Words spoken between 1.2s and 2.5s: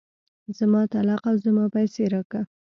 او زما پيسې راکه.